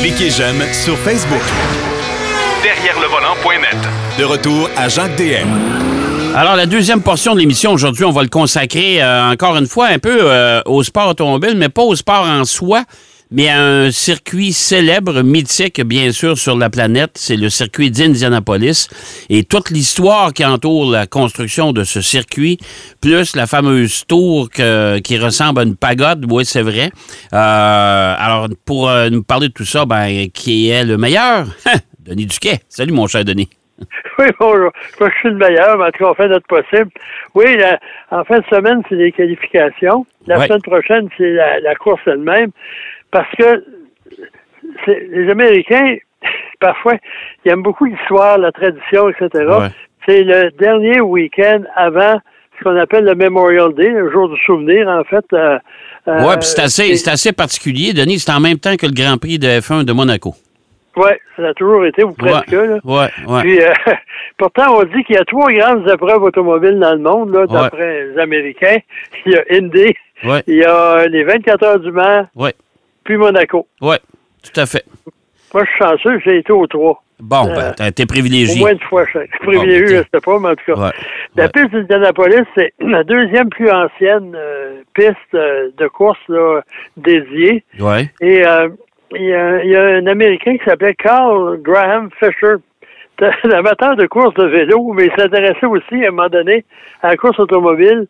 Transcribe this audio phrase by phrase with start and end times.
[0.00, 1.42] Cliquez j'aime sur Facebook.
[2.62, 3.76] Derrière le volant.net.
[4.18, 5.48] De retour à Jacques DM.
[6.34, 9.86] Alors, la deuxième portion de l'émission, aujourd'hui, on va le consacrer euh, encore une fois
[9.86, 12.84] un peu euh, au sport automobile, mais pas au sport en soi,
[13.30, 17.12] mais à un circuit célèbre, mythique, bien sûr, sur la planète.
[17.14, 18.88] C'est le circuit d'Indianapolis.
[19.28, 22.58] Et toute l'histoire qui entoure la construction de ce circuit,
[23.00, 26.90] plus la fameuse tour que- qui ressemble à une pagode, oui, c'est vrai.
[27.32, 31.46] Euh, alors, pour euh, nous parler de tout ça, ben, qui est le meilleur?
[32.00, 32.60] Denis Duquet.
[32.68, 33.48] Salut, mon cher Denis.
[34.18, 34.70] Oui, bonjour.
[34.90, 36.90] Je crois que je suis le meilleur, mais en tout cas, on fait notre possible.
[37.34, 37.78] Oui, la-
[38.10, 40.04] en fin de semaine, c'est les qualifications.
[40.26, 40.46] La Ouais.
[40.46, 42.50] semaine prochaine, c'est la, la course elle-même.
[43.10, 43.64] Parce que
[44.86, 45.96] les Américains,
[46.60, 46.94] parfois,
[47.44, 49.28] ils aiment beaucoup l'histoire, la tradition, etc.
[49.46, 49.68] Ouais.
[50.06, 52.20] C'est le dernier week-end avant
[52.58, 55.24] ce qu'on appelle le Memorial Day, le jour du souvenir, en fait.
[55.32, 55.58] euh,
[56.08, 58.18] euh, Oui, puis c'est assez, c'est assez particulier, Denis.
[58.18, 60.34] C'est en même temps que le Grand Prix de F1 de Monaco.
[60.96, 62.78] Ouais, ça a toujours été, ou Ouais, presque, là.
[62.84, 63.40] ouais, ouais.
[63.42, 63.70] Puis, euh,
[64.38, 68.06] pourtant, on dit qu'il y a trois grandes épreuves automobiles dans le monde, là, d'après
[68.08, 68.78] les Américains.
[69.26, 72.52] Il y a Indy, Ouais, il y a les 24 heures du Mans, ouais,
[73.04, 73.66] puis Monaco.
[73.80, 73.98] ouais,
[74.42, 74.84] tout à fait.
[75.54, 77.02] Moi, je suis chanceux, j'ai été aux trois.
[77.18, 78.60] Bon, Euh, ben, t'es Au privilégié.
[78.60, 79.28] moins une fois chaque.
[79.44, 80.80] Bon, Privilégié, je sais pas, mais en tout cas.
[80.80, 80.90] Ouais,
[81.36, 81.50] La ouais.
[81.52, 86.62] piste d'Indianapolis, c'est la deuxième plus ancienne euh, piste euh, de course là,
[86.96, 87.62] dédiée.
[87.78, 88.68] Ouais, Et euh,
[89.12, 92.54] il y, a, il y a un Américain qui s'appelait Carl Graham Fisher.
[93.44, 96.64] Un amateur de course de vélo, mais il s'intéressait aussi à un moment donné
[97.02, 98.06] à la course automobile.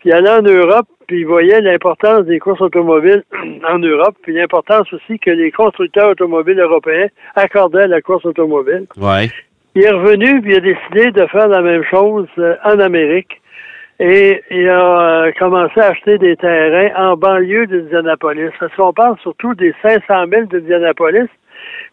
[0.00, 3.22] Puis il allait en Europe, puis il voyait l'importance des courses automobiles
[3.68, 8.86] en Europe, puis l'importance aussi que les constructeurs automobiles européens accordaient à la course automobile.
[8.96, 9.28] ouais.
[9.76, 13.40] Il est revenu, puis il a décidé de faire la même chose euh, en Amérique.
[13.98, 18.50] Et il a euh, commencé à acheter des terrains en banlieue d'Indianapolis.
[18.60, 21.28] Parce qu'on parle surtout des 500 000 d'Indianapolis,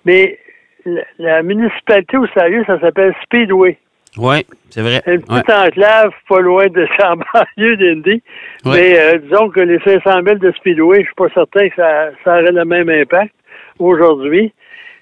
[0.05, 0.37] mais
[0.85, 3.79] la, la municipalité où ça a lieu, ça s'appelle Speedway.
[4.17, 5.01] Ouais, c'est vrai.
[5.07, 5.41] Une Ouais.
[5.41, 8.21] petite enclave pas loin de en banlieue d'Indy.
[8.65, 8.71] Ouais.
[8.75, 12.09] Mais euh, disons que les 500 000 de Speedway, je suis pas certain que ça,
[12.23, 13.33] ça aurait le même impact
[13.79, 14.53] aujourd'hui.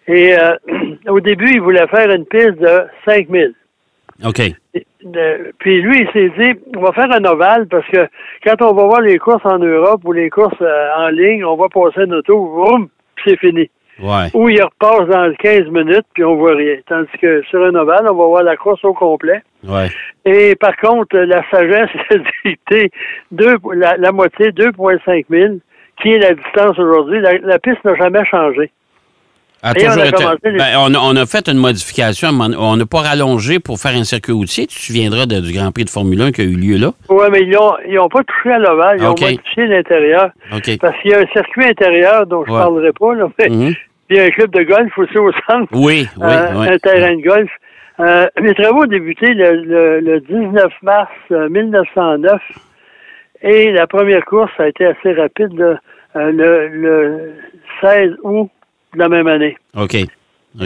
[0.07, 0.55] Et euh,
[1.07, 3.51] au début, il voulait faire une piste de 5 000.
[4.25, 4.41] OK.
[5.03, 8.07] De- puis lui, il s'est dit, on va faire un ovale parce que
[8.43, 11.55] quand on va voir les courses en Europe ou les courses euh, en ligne, on
[11.55, 12.89] va passer une auto, vroom,
[13.25, 13.69] c'est fini.
[14.01, 14.27] Ouais.
[14.33, 16.75] Ou il repasse dans 15 minutes, puis on voit rien.
[16.87, 19.41] Tandis que sur un ovale, on va voir la course au complet.
[19.67, 19.87] Ouais.
[20.25, 22.15] Et par contre, la sagesse a
[22.47, 22.91] dicté
[23.31, 25.53] deux, la, la moitié, 2,5 000,
[26.01, 27.19] qui est la distance aujourd'hui.
[27.19, 28.71] La, la piste n'a jamais changé.
[29.61, 32.29] On a été- les- ben, on, a, on a fait une modification.
[32.57, 34.67] On n'a pas rallongé pour faire un circuit routier.
[34.67, 36.91] Tu te souviendras de- du Grand Prix de Formule 1 qui a eu lieu là?
[37.09, 40.29] Oui, mais ils n'ont ils ont pas touché à l'ovale, ils ont modifié l'intérieur.
[40.49, 40.61] Parce
[41.01, 42.61] qu'il y a un circuit intérieur dont je ne Ouais.
[42.61, 43.73] parlerai pas, là, mais Mhm.
[44.17, 46.67] Y a un club de golf aussi au centre, Oui, oui, euh, oui.
[46.69, 47.49] un terrain de golf.
[47.99, 52.41] Euh, les travaux ont débuté le, le- le 19 mars euh, 1909
[53.41, 57.33] et la première course a été assez rapide euh, le, le
[57.81, 58.49] 16 août
[58.93, 59.57] de la même année.
[59.77, 59.95] OK.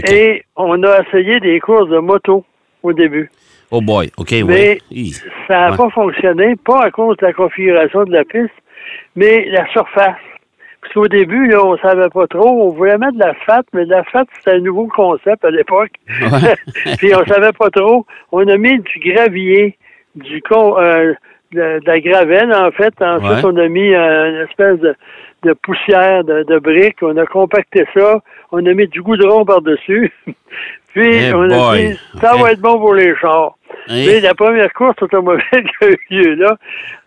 [0.09, 2.45] Et on a essayé des courses de moto
[2.83, 3.29] au début.
[3.71, 4.11] Oh boy.
[4.17, 4.43] OK, oui.
[4.47, 4.77] Mais
[5.47, 5.77] ça n'a Ouais.
[5.77, 8.53] pas fonctionné, pas à cause de la configuration de la piste,
[9.15, 10.15] mais la surface.
[10.83, 12.67] Parce qu'au début, là, on savait pas trop.
[12.67, 15.91] On voulait mettre de l'asphalte, mais l'asphalte, c'était un nouveau concept à l'époque.
[16.09, 16.95] Ouais.
[16.97, 18.05] Puis on savait pas trop.
[18.33, 19.77] On a mis du gravier,
[20.16, 21.13] du con, euh,
[21.53, 22.94] de, de la gravelle, en fait.
[23.01, 23.51] Ensuite, Ouais.
[23.53, 24.94] on a mis euh, une espèce de,
[25.44, 27.01] de poussière, de, de briques.
[27.01, 28.19] On a compacté ça.
[28.51, 30.11] On a mis du goudron par-dessus.
[30.94, 31.88] Puis, Eh on a boy.
[31.94, 33.55] dit, ça va être bon pour les chars.
[33.89, 36.57] Mais la première course automobile qui a eu lieu là,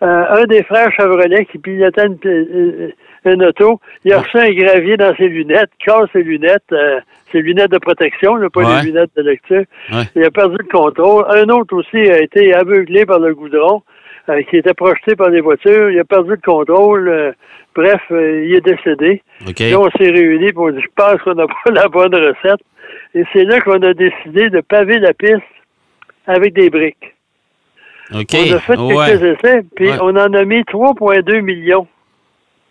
[0.03, 2.93] euh, un des frères Chevrolet qui pilotait une, une-
[3.25, 7.01] une auto, il a reçu un gravier dans ses lunettes, casse ses lunettes, euh,
[7.33, 8.83] ses lunettes de protection, là, pas Ouais.
[8.83, 9.65] les lunettes de lecture.
[9.91, 10.03] Ouais.
[10.15, 11.25] Il a perdu le contrôle.
[11.31, 13.83] Un autre aussi a été aveuglé par le goudron,
[14.29, 15.91] euh, qui était projeté par les voitures.
[15.91, 17.09] Il a perdu le contrôle.
[17.09, 17.33] euh,
[17.75, 19.23] bref, euh, il est décédé.
[19.49, 19.59] OK.
[19.59, 22.61] Là, on s'est réunis pour on dit, je pense qu'on n'a pas la bonne recette.
[23.17, 25.43] Et c'est là qu'on a décidé de paver la piste
[26.27, 27.15] avec des briques.
[28.15, 28.35] OK.
[28.35, 28.95] On a fait ouais.
[29.07, 29.99] quelques essais, puis Ouais.
[30.01, 31.87] on en a mis 3,2 millions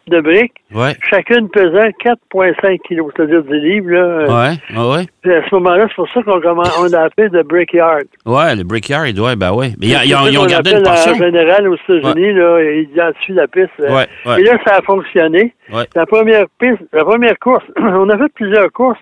[0.07, 0.93] de briques, Ouais.
[1.09, 3.89] chacune pesant 4,5 kilos, c'est-à-dire 10 livres.
[3.89, 4.17] Là.
[4.27, 4.77] Ouais.
[4.77, 4.95] Ouais.
[4.97, 5.05] Ouais.
[5.23, 8.03] Puis à ce moment-là, c'est pour ça qu'on on a appelé de Brickyard.
[8.25, 9.69] Ouais, le Brickyard, ouais, ben ouais.
[9.81, 11.11] Mais ils, ils ont, C'est ça ils ont gardé appelle une portion.
[11.11, 13.69] En général, aux États-Unis, là, ils identifient la piste.
[13.79, 14.41] euh, Ouais, ouais.
[14.41, 15.53] Et là, ça a fonctionné.
[15.73, 15.85] Ouais.
[15.95, 18.99] La première piste, la première course, on a fait plusieurs courses.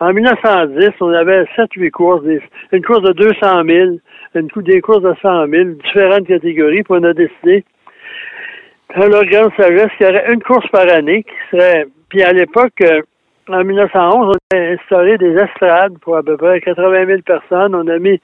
[0.00, 2.24] En 1910, on avait 7-8 courses,
[2.72, 3.90] une course de 200 000,
[4.34, 7.64] une des courses de 100 000, différentes catégories, puis on a décidé,
[8.96, 12.80] leur grande sagesse, qu'il y aurait une course par année qui serait, puis à l'époque,
[12.82, 13.02] euh,
[13.48, 17.74] en 1911, on a instauré des estrades pour à peu près 80 000 personnes.
[17.74, 18.20] On a mis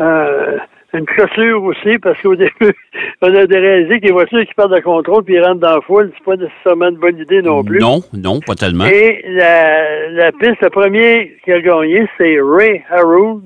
[0.00, 0.58] euh,
[0.94, 2.74] une clôture aussi, parce qu'au début,
[3.20, 5.80] on a réalisé que les voitures qui perdent de contrôle puis ils rentrent dans la
[5.82, 7.78] foule, c'est pas nécessairement une bonne idée non plus.
[7.78, 8.86] Non, non, pas tellement.
[8.86, 13.42] Et la, la piste, le premier qui a gagné, c'est Ray Haroun.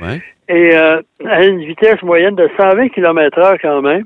[0.00, 0.20] Ouais.
[0.48, 4.04] Et euh, à une vitesse moyenne de 120 km heure quand même.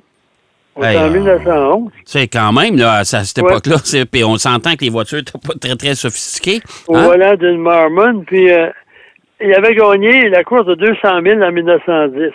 [0.80, 1.90] Hey, en euh, 1911.
[1.96, 3.50] Tu sais, quand même, là, à cette Ouais.
[3.50, 6.60] époque-là, c'est- puis on s'entend que les voitures n'étaient pas très, très sophistiquées.
[6.86, 7.06] Au Hein?
[7.08, 8.22] volant d'une Marmon.
[8.26, 8.68] Puis euh,
[9.40, 12.30] il avait gagné la course de 200 000 en 1910.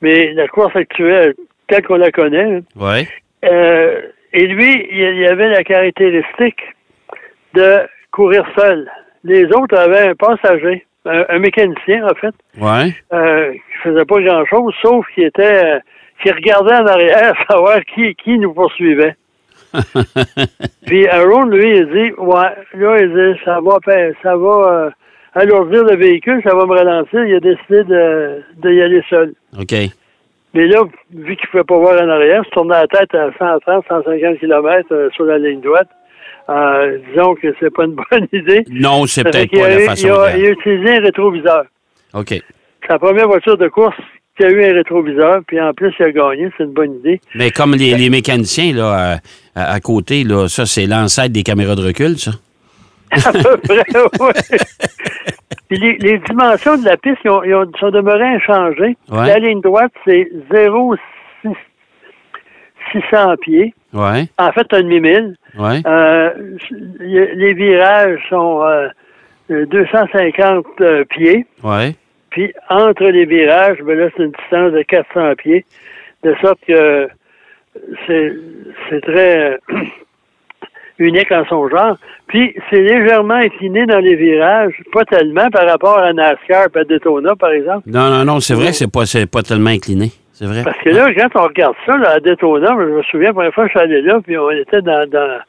[0.00, 1.34] Mais la course actuelle,
[1.68, 3.06] telle qu'on la connaît, Ouais.
[3.44, 4.00] Euh,
[4.32, 6.60] et lui, il avait la caractéristique
[7.54, 7.80] de
[8.10, 8.90] courir seul.
[9.24, 12.94] Les autres avaient un passager, un, un mécanicien en fait, Ouais.
[13.12, 15.78] euh, qui faisait pas grand-chose, sauf qu'il était, euh,
[16.22, 19.14] qui regardait en arrière savoir qui, qui nous poursuivait.
[20.86, 23.78] Puis Aaron, lui, il dit, ouais, là, il dit, ça va,
[24.22, 24.90] ça va euh,
[25.34, 27.24] alourdir le véhicule, ça va me ralentir.
[27.24, 29.32] Il a décidé de, de y aller seul.
[29.58, 29.74] OK.
[30.54, 30.82] Mais là,
[31.14, 34.38] vu qu'il ne pouvait pas voir en arrière, se tournait la tête à 130, 150
[34.40, 35.88] km sur la ligne droite.
[36.48, 38.64] Euh, disons que c'est pas une bonne idée.
[38.70, 41.64] Non, c'est peut-être pas la eu- façon il a, il a utilisé un rétroviseur.
[42.14, 42.28] OK.
[42.30, 42.42] C'est
[42.88, 43.96] la première voiture de course
[44.38, 46.48] qui a eu un rétroviseur, puis en plus, il a gagné.
[46.56, 47.20] C'est une bonne idée.
[47.34, 49.18] Mais comme les, les mécaniciens, là,
[49.54, 52.30] à, à- à côté, là, ça, c'est l'ancêtre des caméras de recul, ça?
[53.26, 53.82] À peu près,
[54.20, 54.32] oui.
[55.68, 58.96] Puis les, les dimensions de la piste ils ont, ils ont- sont demeurées inchangées.
[59.10, 59.26] Ouais.
[59.26, 63.74] La ligne droite, c'est 0,600 pieds.
[63.92, 64.24] Ouais.
[64.38, 65.36] En fait, un demi-mille.
[65.58, 65.80] Ouais.
[65.86, 66.30] Euh,
[67.00, 68.88] les virages sont euh,
[69.50, 71.46] euh, 250 euh, pieds.
[71.62, 71.94] Ouais.
[72.30, 75.64] Puis entre les virages, ben là, c'est une distance de 400 pieds.
[76.22, 77.08] De sorte que
[78.06, 78.32] c'est
[78.88, 79.56] c'est très euh,
[80.98, 81.96] unique en son genre.
[82.26, 86.84] Puis c'est légèrement incliné dans les virages, pas tellement par rapport à NASCAR et à
[86.84, 87.82] Daytona, par exemple.
[87.86, 90.10] Non, non, non, c'est vrai que c'est pas, pas tellement incliné.
[90.32, 90.62] C'est vrai.
[90.62, 93.54] Parce que là, quand on regarde ça, là, à Daytona, je me souviens, la première
[93.54, 95.40] fois que je suis allé là, puis on était dans, dans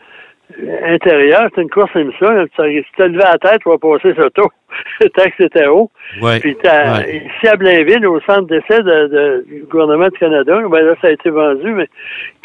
[0.58, 4.14] l'intérieur, c'était une course comme ça, là, tu tu te levais la tête pour passer
[4.18, 4.50] ce tour,
[5.16, 5.90] tant que c'était haut.
[6.22, 6.40] Ouais.
[6.40, 7.24] Puis t'as- Ouais.
[7.38, 11.08] ici à Blainville, au centre d'essai de, de- du gouvernement du Canada, ben là, ça
[11.10, 11.88] a été vendu, mais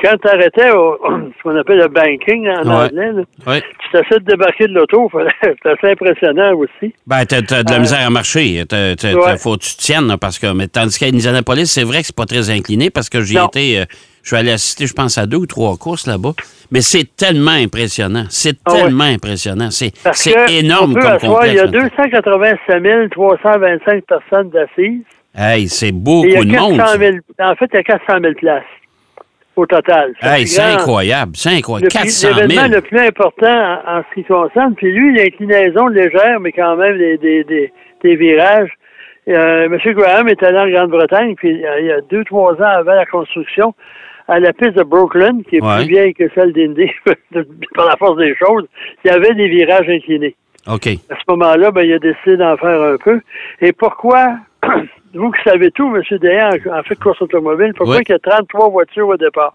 [0.03, 0.99] quand tu arrêtais au
[1.39, 2.85] ce qu'on appelle le banking en Ouais.
[2.87, 5.11] anglais, là, tu t'essayais de débarquer de l'auto,
[5.43, 6.95] c'était assez impressionnant aussi.
[7.07, 8.65] Ben, t'as, t'as de la Euh, misère à marcher.
[8.69, 8.97] T'as,
[9.39, 12.07] faut que tu te tiennes, là, parce que, mais tandis qu'à Indianapolis, c'est vrai que
[12.07, 13.85] c'est pas très incliné parce que j'y étais, euh,
[14.25, 16.33] je suis allé assister, je pense, à deux ou trois courses là-bas.
[16.73, 18.25] Mais c'est tellement impressionnant.
[18.31, 19.69] C'est Ah tellement impressionnant.
[19.71, 19.93] C'est,
[20.51, 21.53] énorme comme complexe.
[21.53, 21.71] Il y a là.
[21.71, 25.03] 287 325 personnes d'assises.
[25.37, 26.81] Hey, c'est beaucoup de 400 monde.
[26.81, 26.97] ça.
[26.99, 28.63] 000, en fait, il y a 400 000 places
[29.57, 30.13] au total.
[30.21, 31.33] C'est Hey, c'est incroyable.
[31.37, 31.89] C'est le incroyable.
[31.91, 32.75] plus- 400 L'événement 000.
[32.75, 33.47] le plus important
[33.87, 34.75] en, en ce qui concerne.
[34.75, 37.73] Puis lui, l'inclinaison légère, mais quand même des, des, des,
[38.03, 38.71] des virages.
[39.29, 39.79] Euh, M.
[39.95, 43.07] Graham est allé en Grande-Bretagne, puis euh, il y a deux, trois ans avant la
[43.07, 43.75] construction,
[44.29, 45.79] à la piste de Brooklyn, qui est Ouais.
[45.85, 46.91] plus vieille que celle d'Indy,
[47.75, 48.65] par la force des choses,
[49.05, 50.35] il y avait des virages inclinés.
[50.67, 50.87] OK.
[51.11, 53.21] À ce moment-là, ben, il a décidé d'en faire un peu.
[53.61, 54.37] Et pourquoi,
[55.15, 56.03] vous qui savez tout, M.
[56.19, 59.55] Dayan, en fait, course automobile, pourquoi il y a 33 voitures au départ?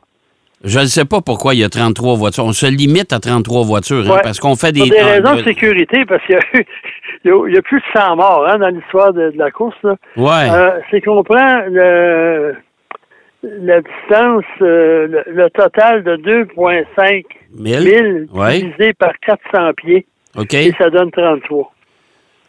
[0.63, 2.44] Je ne sais pas pourquoi il y a 33 voitures.
[2.44, 4.21] On se limite à 33 voitures, hein, Ouais.
[4.21, 4.81] parce qu'on fait des...
[4.81, 6.36] Pour des ah, raisons de- sécurité, parce qu'il
[7.25, 9.78] y a, y y plus de 100 morts hein, dans l'histoire de, de la course.
[9.83, 9.95] là.
[10.18, 10.49] Ouais.
[10.52, 12.56] Euh, c'est qu'on prend le,
[13.44, 17.24] la distance, euh, le, le total de 2,5
[17.58, 17.80] Mille?
[17.80, 18.60] 1000 Ouais.
[18.62, 20.06] divisé par 400 pieds,
[20.38, 20.54] OK.
[20.54, 21.72] et ça donne 33.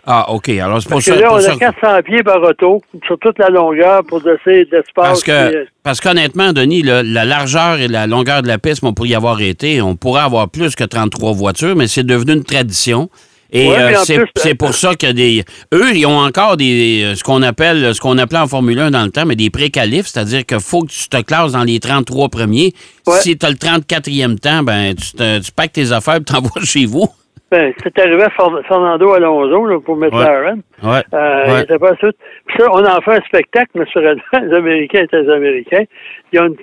[0.06, 0.49] Ah, OK.
[0.49, 1.14] Alors, c'est pour Parce ça...
[1.14, 4.20] que là, pour on ça a 400 pieds par auto sur toute la longueur pour
[4.25, 4.92] laisser d'espace.
[4.94, 8.59] Parce puis, que, euh, parce qu'honnêtement, Denis, le- la largeur et la longueur de la
[8.59, 9.82] piste, on pourrait y avoir été.
[9.82, 13.11] On pourrait avoir plus que 33 voitures, mais c'est devenu une tradition.
[13.52, 15.42] Et Ouais, euh, mais c'est, plus, c'est pour ça que des.
[15.75, 18.90] Eux, ils ont encore des euh, ce qu'on appelle ce qu'on appelait en Formule 1
[18.92, 21.80] dans le temps, mais des pré-qualifs, c'est-à-dire qu'il faut que tu te classes dans les
[21.80, 22.73] 33 premiers.
[23.07, 23.14] Ouais.
[23.21, 26.62] Si tu as le 34e temps, ben tu, te, tu packs tes affaires et t'envoies
[26.64, 27.09] chez vous.
[27.50, 30.62] ben, c'est arrivé à Fer- Fernando Alonso là, pour McLaren.
[30.83, 31.02] Ouais.
[31.12, 31.59] Euh, Ouais.
[31.59, 31.92] il était pas.
[31.97, 34.23] Puis ça, on en fait un spectacle, naturellement.
[34.42, 35.85] Les Américains étaient les Américains.
[36.33, 36.57] Il y a une-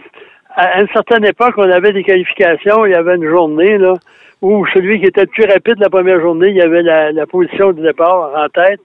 [0.55, 2.85] à une certaine époque, on avait des qualifications.
[2.85, 3.93] Il y avait une journée là
[4.41, 7.25] où celui qui était le plus rapide la première journée, il y avait la, la
[7.25, 8.79] position du départ en tête.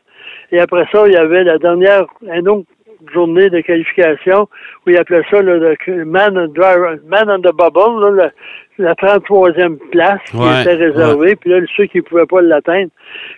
[0.51, 2.67] Et après ça, il y avait la dernière, une autre
[3.13, 4.49] journée de qualification
[4.87, 8.31] où il appelait ça là, le man, man on the bubble, là,
[8.79, 11.37] la, la 33e place qui Ouais, était réservée.
[11.37, 12.91] Puis là, ceux qui ne pouvaient pas l'atteindre.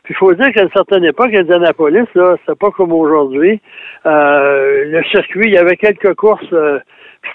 [0.05, 3.61] Puis il faut dire qu'à une certaine époque, Indianapolis, là, c'était pas comme aujourd'hui.
[4.07, 6.45] Euh, le circuit, il y avait quelques courses.
[6.53, 6.79] euh,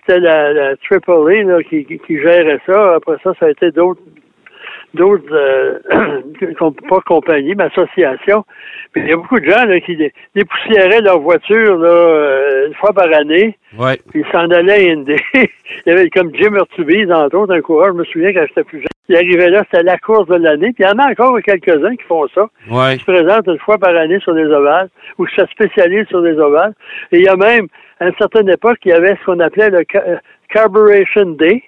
[0.05, 2.95] c'était la, la AAA là, qui, qui, qui gérait ça.
[2.95, 4.01] Après ça, ça a été d'autres
[4.93, 5.79] d'autres, euh,
[6.89, 8.45] pas compagnies, mais associations.
[8.91, 9.97] Puis il y a beaucoup de gens là, qui
[10.35, 13.57] dépoussiéraient leur voiture là, euh, une fois par année.
[13.77, 13.99] Ouais.
[14.09, 14.93] Puis ils s'en allaient à
[15.33, 15.47] il
[15.85, 18.79] y avait comme Jim Urtubise, entre autres, un coureur, je me souviens quand j'étais plus
[18.79, 18.87] jeune.
[19.09, 20.71] Il arrivait là, c'était la course de l'année.
[20.73, 22.47] Puis il y en a encore quelques-uns qui font ça.
[22.69, 22.97] Ouais.
[22.97, 26.21] Qui se présentent une fois par année sur des ovales ou qui se spécialisent sur
[26.21, 26.73] des ovales.
[27.11, 27.67] Et il y a même,
[27.99, 30.17] à une certaine époque, il y avait ce qu'on appelait le euh,
[30.49, 31.63] Carburation Day.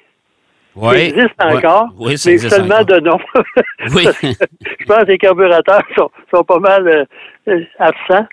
[0.76, 0.96] Ouais.
[0.96, 1.58] qui existe Ouais.
[1.58, 2.86] encore, Oui, ça mais existe seulement encore.
[2.86, 3.18] de nom.
[3.96, 4.08] Oui.
[4.80, 7.06] Je pense que les carburateurs sont, sont pas mal euh,
[7.50, 8.26] euh, absents.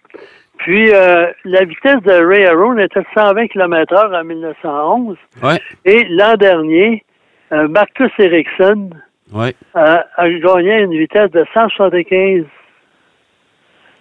[0.59, 5.16] Puis, euh, la vitesse de Ray Aron était de 120 km h en 1911.
[5.42, 5.61] Ouais.
[5.85, 7.04] Et l'an dernier,
[7.52, 8.90] euh, Marcus Ericsson
[9.33, 9.54] Ouais.
[9.75, 12.45] a, a gagné une vitesse de 175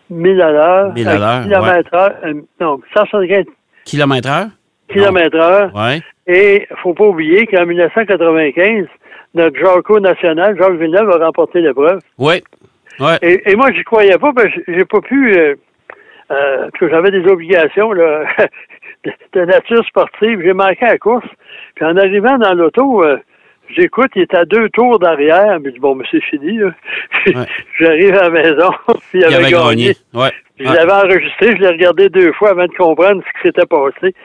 [0.09, 0.93] 000 à l'heure.
[0.93, 3.45] 1000 à l'heure, euh, non, 175
[3.85, 4.47] Kilomètre heure?
[4.89, 5.71] Km heure.
[5.75, 6.01] Ouais.
[6.27, 8.85] Et faut pas oublier qu'en 1995,
[9.33, 11.99] notre Jarco national, Jacques Villeneuve, a remporté l'épreuve.
[12.17, 12.41] Ouais.
[12.99, 13.17] Ouais.
[13.21, 15.55] Et, et moi, j'y croyais pas, parce que j'ai pas pu, euh,
[16.31, 18.25] euh, parce que j'avais des obligations là,
[19.05, 20.41] de, de nature sportive.
[20.43, 21.27] J'ai manqué à la course.
[21.75, 23.17] Puis en arrivant dans l'auto, euh,
[23.69, 25.59] j'écoute, il est à deux tours d'arrière.
[25.61, 26.57] Mais bon, mais c'est fini.
[26.57, 26.71] Là.
[27.23, 27.45] Puis Ouais.
[27.79, 29.69] J'arrive à la maison, puis il Il avait, avait gagné.
[29.69, 29.93] gagné.
[30.13, 30.31] Ouais.
[30.59, 34.15] Je l'avais enregistré, je l'ai regardé deux fois avant de comprendre ce qui s'était passé.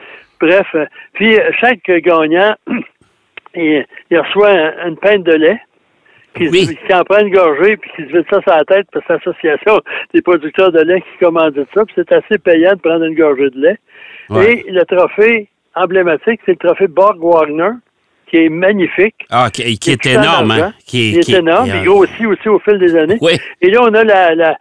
[0.45, 2.55] Bref, euh, puis euh, chaque gagnant,
[3.55, 5.59] il, il reçoit un- une pinte de lait,
[6.35, 6.77] qui, Oui.
[6.87, 9.13] qui en prend une gorgée, puis qui se vide ça sur la tête, parce que
[9.13, 9.79] c'est l'association
[10.13, 13.49] des producteurs de lait qui commandite ça, puis c'est assez payant de prendre une gorgée
[13.51, 13.77] de lait.
[14.29, 14.63] Ouais.
[14.67, 17.69] Et le trophée emblématique, c'est le trophée Borg Wagner,
[18.27, 19.15] qui est magnifique.
[19.29, 20.73] Ah, qui, qui est Qui est énorme, hein?
[20.87, 23.17] Qui, est qui- énorme, il grossit aussi au fil des années.
[23.21, 23.33] Oui.
[23.61, 24.57] Et là, on a la, la,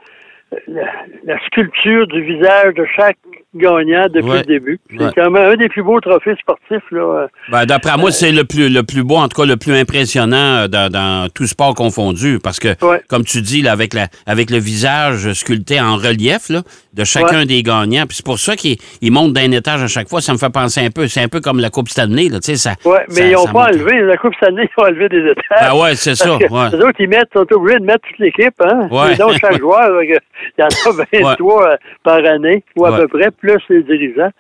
[0.68, 0.82] la,
[1.24, 3.16] la sculpture du visage de chaque
[3.54, 4.38] gagnant depuis Ouais.
[4.38, 4.80] le début.
[4.90, 5.10] C'est Ouais.
[5.14, 6.82] quand même un des plus beaux trophées sportifs.
[6.90, 7.26] Là.
[7.50, 10.36] Ben, D'après moi, c'est le plus, le plus beau, en tout cas le plus impressionnant
[10.62, 12.38] euh, dans, dans tout sport confondu.
[12.42, 13.00] Parce que, Ouais.
[13.08, 16.62] comme tu dis, là, avec, la, avec le visage sculpté en relief là,
[16.94, 20.08] de chacun des gagnants, puis c'est pour ça qu'ils ils montent d'un étage à chaque
[20.08, 20.20] fois.
[20.20, 21.06] Ça me fait penser un peu.
[21.08, 22.28] C'est un peu comme la Coupe Stanley.
[22.28, 23.76] Là, tu sais, ça, Ouais, mais ça- ils n'ont pas monte.
[23.76, 25.70] enlevé, la Coupe Stanley, ils ont enlevé des étages.
[25.72, 26.38] Ben ouais, c'est ça.
[26.38, 28.88] Les autres, ils mettent, sont obligés de mettre toute l'équipe, hein?
[29.18, 30.18] Donc, chaque joueur, il
[30.58, 34.30] y en a 23 euh, par année, ou à peu près, plus les dirigeants.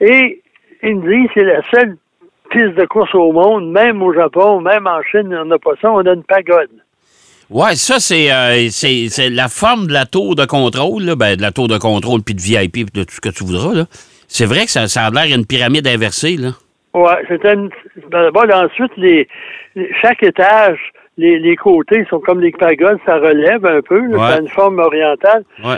[0.00, 0.42] Et
[0.82, 1.96] Indy, c'est la seule
[2.50, 5.90] piste de course au monde, même au Japon, même en Chine, on n'a pas ça,
[5.90, 6.68] on a une pagode.
[7.48, 11.36] Ouais, ça, c'est euh, c'est- c'est la forme de la tour de contrôle, là, ben,
[11.36, 13.74] de la tour de contrôle, puis de VIP, puis de tout ce que tu voudras.
[13.74, 13.84] là.
[14.28, 16.36] C'est vrai que ça, ça a l'air une pyramide inversée.
[16.36, 16.50] Là.
[16.94, 17.70] Ouais, c'était une.
[18.10, 19.26] ben, D'abord, ensuite, les,
[19.74, 20.78] les- chaque étage,
[21.18, 24.28] les, les côtés sont comme les pagodes, ça relève un peu, là, Ouais.
[24.30, 25.44] ça a une forme orientale.
[25.64, 25.76] Ouais.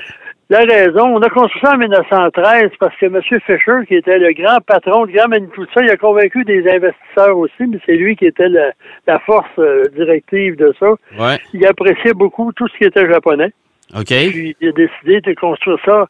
[0.53, 3.23] La raison, on a construit ça en 1913 parce que M.
[3.23, 6.61] Fisher, qui était le grand patron, le grand manitou de ça, il a convaincu des
[6.71, 8.73] investisseurs aussi, mais c'est lui qui était le-
[9.07, 10.91] la force euh, directive de ça.
[11.19, 11.39] Ouais.
[11.55, 13.51] Il appréciait beaucoup tout ce qui était japonais.
[13.95, 14.07] OK.
[14.07, 16.07] Puis il a décidé de construire ça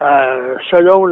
[0.00, 1.06] euh, selon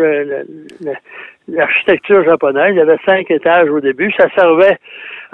[1.49, 2.71] l'architecture japonaise.
[2.71, 4.11] Il y avait cinq étages au début.
[4.19, 4.79] Ça servait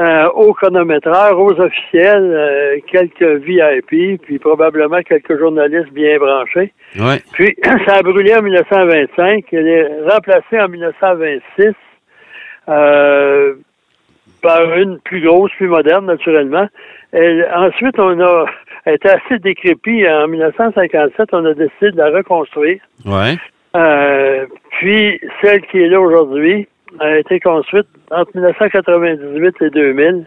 [0.00, 6.72] euh, aux chronométreurs, aux officiels, euh, quelques VIP, puis probablement quelques journalistes bien branchés.
[6.98, 7.20] Ouais.
[7.32, 7.56] Puis
[7.86, 9.44] ça a brûlé en 1925.
[9.52, 11.74] Elle est remplacée en 1926
[12.68, 13.54] euh,
[14.42, 16.66] par une plus grosse, plus moderne, naturellement.
[17.12, 18.46] Elle- ensuite, on a
[18.84, 20.06] elle était assez décrépie.
[20.08, 22.80] En 1957, on a décidé de la reconstruire.
[23.04, 23.36] Ouais.
[23.76, 24.46] Euh,
[24.78, 26.66] puis, celle qui est là aujourd'hui
[26.98, 30.26] a été construite entre 1998 et 2000.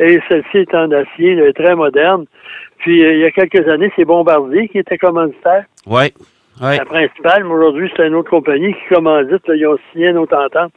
[0.00, 2.24] Et celle-ci est en acier, elle est très moderne.
[2.78, 6.12] Puis, euh, il y a quelques années, c'est Bombardier qui était commanditaire, Ouais.
[6.60, 6.78] Ouais.
[6.78, 7.44] la principale.
[7.44, 9.46] Mais aujourd'hui, c'est une autre compagnie qui commandite.
[9.46, 10.72] Là, ils ont signé une autre entente.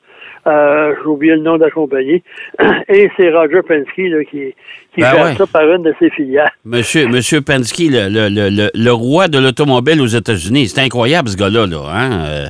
[0.47, 2.21] Euh, J'ai oublié le nom de la compagnie.
[2.89, 4.53] Et c'est Roger Penske là, qui,
[4.93, 5.35] qui Ben gère ouais.
[5.35, 6.51] ça par une de ses filiales.
[6.65, 10.67] Monsieur, Monsieur Penske, le, le, le, le- le roi de l'automobile aux États-Unis.
[10.67, 11.65] C'est incroyable, ce gars-là.
[11.65, 12.25] Là, hein?
[12.27, 12.45] Euh,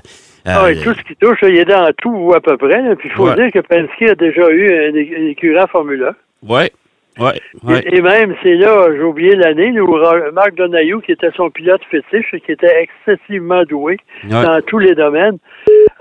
[0.45, 2.81] Ah, euh, tout ce qui touche, il est dans tout à peu près.
[2.81, 2.95] là.
[2.95, 3.35] Puis il faut Ouais.
[3.35, 6.03] dire que Penske a déjà eu un, é- un écurie en Formule
[6.43, 6.49] 1.
[6.53, 6.71] ouais.
[7.17, 7.39] Ouais.
[7.63, 7.79] Ouais.
[7.93, 9.97] Et, et même, c'est là, j'ai oublié l'année, où
[10.33, 12.75] Marc Donayou, qui était son pilote fétiche, et qui était
[13.07, 14.31] excessivement doué Ouais.
[14.31, 15.37] dans tous les domaines,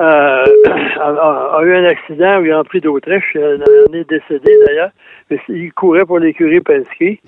[0.01, 0.45] euh,
[1.01, 3.33] a, a- a eu un accident au Grand Prix d'Autriche.
[3.37, 3.59] euh,
[3.91, 4.91] Il est décédé d'ailleurs.
[5.31, 7.19] Mais il courait pour l'écurie Penske.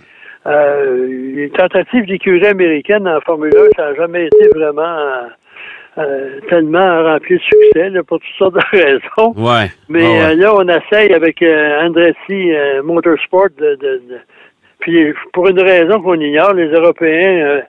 [0.47, 5.23] Euh, les tentatives d'écurie américaine en Formule 1, ça n'a jamais été vraiment euh,
[5.99, 9.33] euh, tellement rempli de succès là, pour toutes sortes de raisons.
[9.37, 9.71] Ouais.
[9.89, 10.37] Mais ouais.
[10.37, 12.53] là, on essaye avec Andretti
[12.85, 14.21] Motorsport de, de- de-
[14.81, 17.63] Puis pour une raison qu'on ignore, les Européens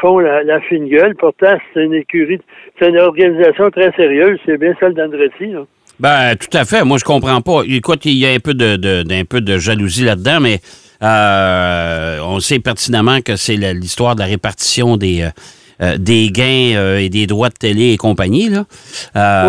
[0.00, 1.14] font la, la fine gueule.
[1.16, 2.40] Pourtant, c'est une écurie,
[2.78, 4.38] c'est une organisation très sérieuse.
[4.46, 5.46] C'est bien celle d'Andretti.
[5.48, 5.60] là.
[6.00, 6.82] Ben, tout à fait.
[6.84, 7.62] Moi, je comprends pas.
[7.68, 10.58] Écoute, il y a un peu de, de- d'un peu de jalousie là-dedans, mais
[11.02, 15.28] Euh, on sait pertinemment que c'est la- l'histoire de la répartition des, euh,
[15.82, 18.48] euh, des gains euh, et des droits de télé et compagnie.
[18.48, 18.64] Là.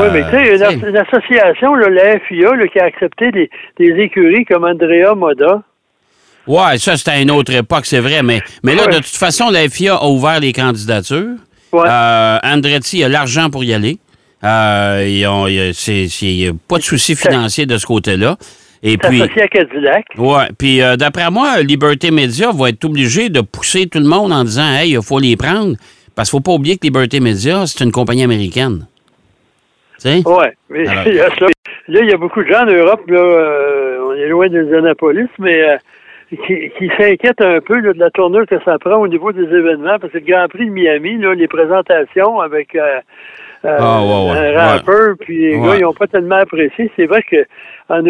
[0.01, 3.49] Oui, mais tu sais, une, une association, là, la FIA, là, qui a accepté des,
[3.79, 5.61] des écuries comme Andrea Moda.
[6.47, 8.21] Ouais, ça, c'était à une autre époque, c'est vrai.
[8.23, 8.91] Mais, mais là, Ouais.
[8.93, 11.35] de toute façon, la FIA a ouvert les candidatures.
[11.71, 11.87] Ouais.
[11.87, 13.97] Euh, Andretti a l'argent pour y aller.
[14.43, 17.65] Euh, ils ont- il y a- c'est- c'est- il y a pas de souci financier
[17.65, 18.37] de ce côté-là.
[18.83, 20.05] Et puis, à Cadillac.
[20.17, 24.31] ouais, puis euh, d'après moi, Liberté Media va être obligé de pousser tout le monde
[24.31, 25.75] en disant Hey, il faut les prendre.
[26.13, 28.85] Parce qu'il faut pas oublier que Liberté Media, c'est une compagnie américaine.
[29.99, 30.21] Tu sais?
[30.25, 31.45] Oui, mais Alors- il y a ça.
[31.87, 35.27] Là, il y a beaucoup de gens en Europe, là, euh, on est loin d'Indianapolis,
[35.39, 35.61] mais
[36.37, 39.43] qui, qui s'inquiètent un peu là, de la tournure que ça prend au niveau des
[39.43, 42.99] événements, parce que le Grand Prix de Miami, là, les présentations avec euh,
[43.65, 46.91] euh, Ah, ouais, ouais, un rappeur, puis les gars, ils n'ont pas tellement apprécié.
[46.95, 47.45] C'est vrai que
[47.87, 48.01] en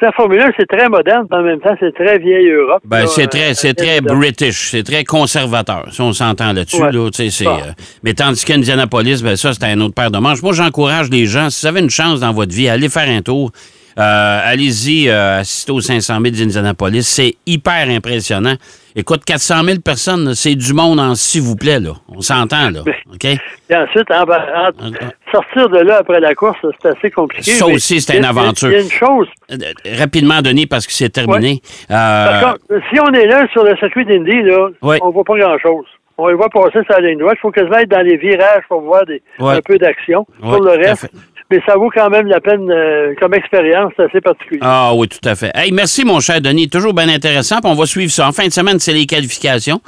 [0.00, 2.82] la Formule 1, c'est très moderne, mais en même temps, c'est très vieille Europe.
[2.84, 6.80] Ben, c'est euh, très, c'est très british, c'est très conservateur, si on s'entend là-dessus.
[6.80, 7.72] Là, euh,
[8.02, 10.42] mais tandis qu'Indianapolis, ben ça, c'est un autre paire de manches.
[10.42, 13.20] Moi, j'encourage les gens, si vous avez une chance dans votre vie, allez faire un
[13.20, 13.50] tour.
[13.98, 17.02] Euh, allez-y, euh, assistez aux 500 000 d'Indianapolis.
[17.04, 18.54] C'est hyper impressionnant.
[18.94, 21.92] Écoute, 400 000 personnes, c'est du monde en s'il vous plaît, là.
[22.08, 22.80] On s'entend, là.
[23.12, 23.24] OK?
[23.70, 27.50] Et ensuite, en- en- sortir de là après la course, c'est assez compliqué.
[27.52, 28.68] Ça aussi, c'est une aventure.
[28.68, 29.56] Il y a une chose, Euh,
[29.98, 31.60] Rapidement, Denis, parce que c'est terminé.
[31.90, 31.94] Euh,
[32.40, 32.60] Par contre,
[32.92, 34.98] si on est là sur le circuit d'Indy, là, Ouais.
[35.02, 35.86] on voit pas grand-chose.
[36.18, 37.36] On les voit passer sur la ligne droite.
[37.38, 39.56] Il faut quasiment être dans les virages pour voir des, Ouais.
[39.56, 40.26] un peu d'action.
[40.42, 41.10] Ouais, Sur le reste.
[41.50, 44.60] Mais ça vaut quand même la peine euh, comme expérience, c'est assez particulier.
[44.62, 45.50] Ah oui, tout à fait.
[45.54, 46.68] Hey, merci, mon cher Denis.
[46.68, 47.60] Toujours bien intéressant.
[47.60, 48.28] Puis on va suivre ça.
[48.28, 49.80] En fin de semaine, c'est les qualifications.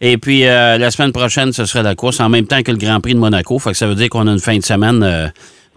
[0.00, 2.76] Et puis, euh, la semaine prochaine, ce sera la course en même temps que le
[2.76, 3.58] Grand Prix de Monaco.
[3.58, 5.28] Fait que ça veut dire qu'on a une fin de semaine, euh,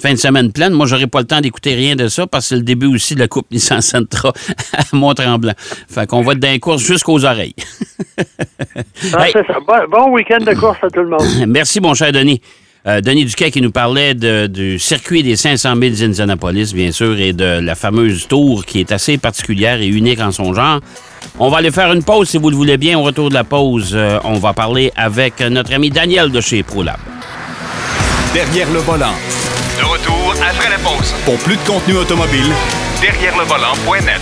[0.02, 0.74] fin de semaine pleine.
[0.74, 3.14] Moi, j'aurai pas le temps d'écouter rien de ça parce que c'est le début aussi
[3.14, 4.34] de la Coupe Nissan Sentra
[4.74, 5.54] à Mont-Tremblant.
[5.58, 7.56] Fait qu'on va être dans les courses jusqu'aux oreilles.
[9.14, 9.32] Ah, hey.
[9.32, 9.60] c'est ça.
[9.66, 11.22] Bon, bon week-end de course à tout le monde.
[11.48, 12.42] Merci, mon cher Denis.
[12.88, 17.20] Euh, Denis Duquet qui nous parlait de- du circuit des 500 000 d'Indianapolis, bien sûr,
[17.20, 20.80] et de la fameuse tour qui est assez particulière et unique en son genre.
[21.38, 22.98] On va aller faire une pause, si vous le voulez bien.
[22.98, 26.64] Au retour de la pause, euh, on va parler avec notre ami Daniel de chez
[26.64, 26.98] ProLab.
[28.34, 29.14] Derrière le volant.
[29.80, 31.14] De retour après la pause.
[31.26, 32.52] Pour plus de contenu automobile,
[33.02, 34.22] Derrière le volant.net.